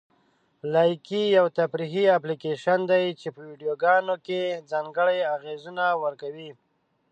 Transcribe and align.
لایکي 0.73 1.21
یو 1.37 1.45
تفریحي 1.59 2.05
اپلیکیشن 2.17 2.79
دی 2.91 3.05
چې 3.19 3.27
په 3.35 3.41
ویډیوګانو 3.49 4.15
کې 4.25 4.41
ځانګړي 4.71 5.19
اغېزونه 5.35 5.85
ورکوي. 6.03 6.51